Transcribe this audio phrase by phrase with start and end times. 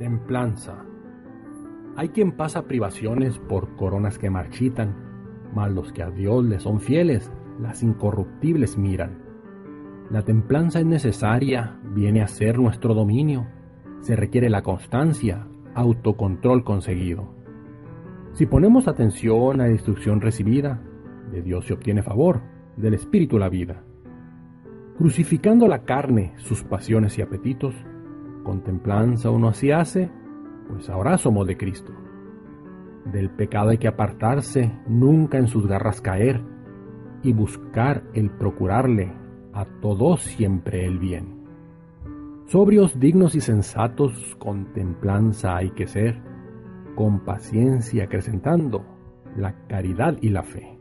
[0.00, 0.82] Templanza.
[1.94, 4.96] Hay quien pasa privaciones por coronas que marchitan,
[5.54, 7.30] mas los que a Dios le son fieles,
[7.60, 9.18] las incorruptibles miran.
[10.08, 13.46] La templanza es necesaria, viene a ser nuestro dominio.
[14.00, 17.34] Se requiere la constancia, autocontrol conseguido.
[18.32, 20.80] Si ponemos atención a la instrucción recibida,
[21.30, 22.40] de Dios se obtiene favor,
[22.78, 23.84] del Espíritu la vida.
[24.96, 27.74] Crucificando la carne, sus pasiones y apetitos,
[28.42, 30.10] con templanza uno así hace,
[30.68, 31.92] pues ahora somos de Cristo.
[33.04, 36.42] Del pecado hay que apartarse, nunca en sus garras caer,
[37.22, 39.12] y buscar el procurarle
[39.52, 41.40] a todos siempre el bien.
[42.46, 46.20] Sobrios, dignos y sensatos, con templanza hay que ser,
[46.96, 48.84] con paciencia acrecentando
[49.36, 50.79] la caridad y la fe.